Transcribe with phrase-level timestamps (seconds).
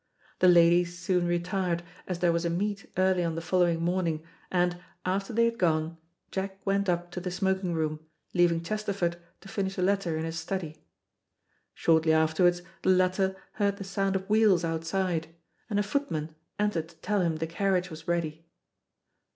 [0.39, 4.81] The ladies soon retired, as there was a meet early on the following morning, and,
[5.05, 5.97] after they had gone,
[6.31, 7.99] Jack went up to the smoking room,
[8.33, 10.83] leaving Chesterford to finish a letter in his study.
[11.75, 15.35] Shortly afterwards the latter heard the sound of wheels outside,
[15.69, 18.47] and a footman entered to tell him the carriage was ready.